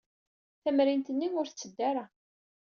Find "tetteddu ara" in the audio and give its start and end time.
1.47-2.05